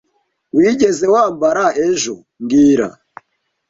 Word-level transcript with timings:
wigeze 0.55 1.05
wambara 1.13 1.65
ejo 1.87 2.15
mbwira 2.41 2.87